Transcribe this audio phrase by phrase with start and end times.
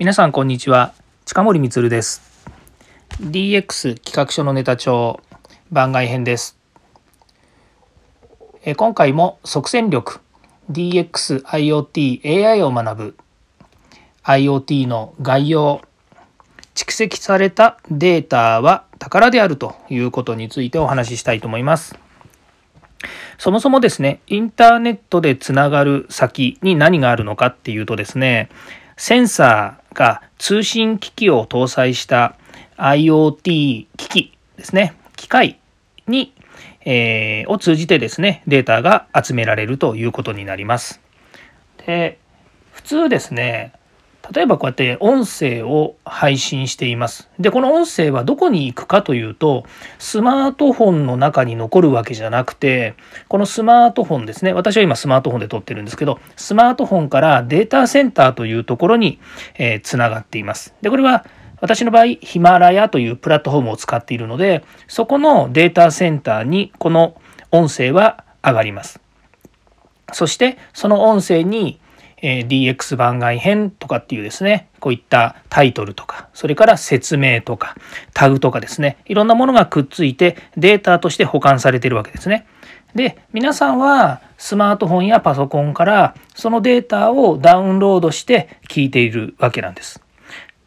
[0.00, 0.94] 皆さんこんにちは。
[1.26, 2.22] 近森光です。
[3.20, 5.20] DX 企画書のネタ帳
[5.70, 6.56] 番外編です。
[8.64, 10.20] え今回も即戦力
[10.72, 13.14] DXIoTAI を学ぶ
[14.24, 15.82] IoT の概要
[16.74, 21.98] 蓄積されたデータは宝であるということについてお話ししたいと思います。
[23.36, 28.48] そもそもですね、インターネットでつながる先に何があるのかっていうとですね、
[28.96, 32.36] センサーが通信機器を搭載した
[32.76, 35.60] IoT 機器ですね、機械
[36.06, 36.32] に、
[36.84, 41.00] えー、を通じてですね、データが集められるということになります。
[41.86, 42.18] で、
[42.72, 43.72] 普通ですね、
[44.34, 47.28] 例えばこうやって音声を配信しています。
[47.38, 49.64] で、この音声はどこに行くかというと、
[49.98, 52.94] スマートフォンの中に残るわけじゃなくて、
[53.28, 54.52] このスマートフォンですね。
[54.52, 59.18] 私は今スマートフォンで撮ってるんですけど、スマートフォンからデータセンターというところに、
[59.58, 60.74] えー、つながっています。
[60.82, 61.24] で、これは
[61.60, 69.00] 私の場合、ヒマラヤというプラットフォームを使っているので、そこのデータセンターにこの音声は上がります。
[70.12, 71.78] そして、その音声に
[72.22, 77.74] え DX 番外編とかっていうですね、こういったタイトルとか、それから説明とか、
[78.14, 82.46] タグとかですね、いろんなものがくっついてデータとして保管されているわけですね。
[82.94, 90.02] で、皆さんはスマートフォンやパソコンからそのデータをダウンロードして聞いているわけなんです。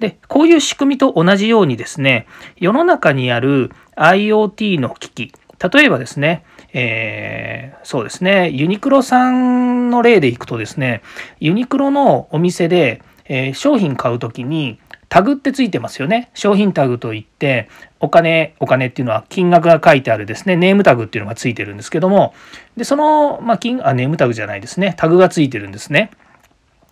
[0.00, 11.02] で、こういう仕組みと同じようにですね、世の中にある IoT の機器、例えばですね、えー、そうですね、ユニクロさんの例でいくとですね、
[11.40, 16.30] ユニクロのお店で、えー、商品買うときに、タグってついてますよね。
[16.34, 22.34] 商品タグといって、お金、お金っていうのは金額が書いてあるですね、ネームタグっていうのがついてるんですけども、
[22.76, 26.10] で、その、まあ、金、あ、ネームタグじゃないですね、タグがついてるんですね。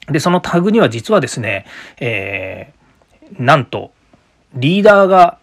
[0.09, 1.67] で、そのタグには実はですね、
[2.01, 3.93] えー、なんと、
[4.55, 5.39] リーダーが、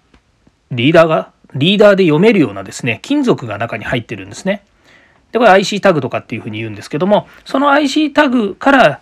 [0.72, 4.64] リーダーがリーダーで読めるようなですね、金属が中に入ってるんですね。
[5.32, 9.02] で、これ IC タグとかっていうふうに言うんですけども、その IC タグから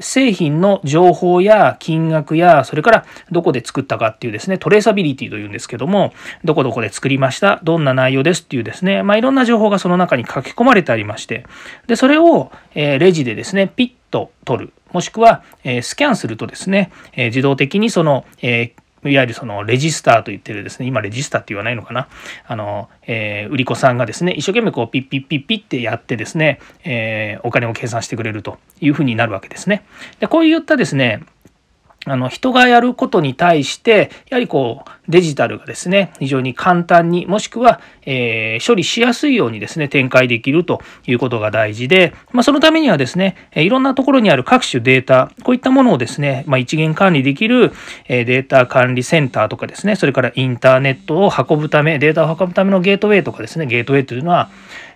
[0.00, 6.12] 製品の情報や金額や、それからどこで作ったかっていうですね、トレーサビリティというんですけども、
[6.44, 11.46] どこどこで作りました、どんな内容ですっていうですね、まあ、いろんな情報がその中に書き込まれてありまして、
[11.86, 14.72] で、それを、えレジでですね、ピッと取る。
[14.92, 22.08] もしくは、えスキャンするとですね、え自動的にその、えーいわゆるそのレジスターと言ってるですね、今レジスターって言わないのかな。
[22.46, 29.84] あの、えー、売り子さんがですね、一生懸命こうピッピッピッピッってやってですね、えー、お金を計算してくれるというふうになるわけですね。
[30.20, 31.22] で、こういったですね、
[32.08, 47.72] あの人がやることに対してやはりこうデジタルがですね非常に簡単にもしくは、えー、処理しやすいようにですね展開できるということが大事で、まあ、そのためにはですねいろんなところにある各種データこういったものをですね、まあ、一元管理できる
[48.08, 54.50] データ管理センターとかですねそれからインターネットを運ぶためデータを運ぶためのゲートウェイとかですねゲートウェイというのは、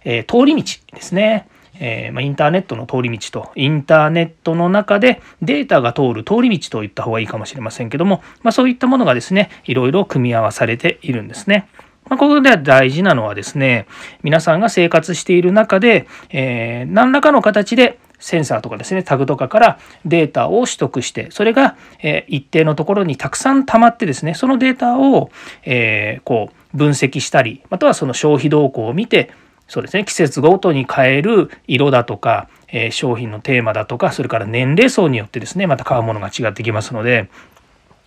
[0.04, 1.48] えー、通り道ですね。
[1.78, 11.68] えー、まあ、インターネットの通り道と、インターネットの中でデータが通る通り道といった方がいいかもしれませんけども、まあ、そういったものがですね、いろいろ組み合わされているんですね。
[12.08, 13.86] まあ、ここでは大事なのはですね、
[14.22, 25.30] 皆さんが生活している中で、えー、何らかの形でセンサーとかですね、タグとかからデータを取得して、それが、え一定のところにたくさん溜まってですね、そのデータを、
[25.64, 29.30] えこう分析したり、またはその消費動向を見て、
[29.72, 37.30] そうですね季節ごとに変える色だとか、えー、商品のテーマだとかそれから年齢層によってですねまた買うものが違ってきますので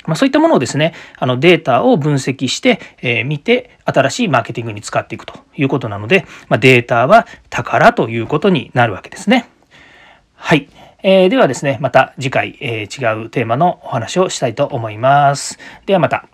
[0.05, 9.49] まあ、そういったものをですね、あのデータを分析して、えー、見て、新しいマーケティングに使っていくということなので、まあ、データは宝ということになるわけですね。
[10.35, 10.69] はい。
[11.01, 15.57] えー、ではですね、また次回、えー、違うテーマのお話をしたいと思います。
[15.87, 16.27] ではまた。